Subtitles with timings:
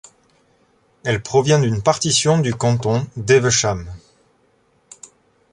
[1.05, 3.87] Elle provient d'une partition du canton d'Evesham.